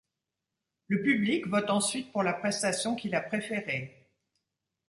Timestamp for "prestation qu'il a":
2.33-3.21